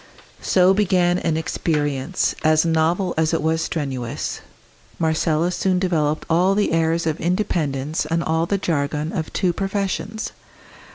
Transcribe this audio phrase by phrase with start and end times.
[0.41, 4.41] So began an experience, as novel as it was strenuous.
[4.97, 10.31] Marcella soon developed all the airs of independence and all the jargon of two professions.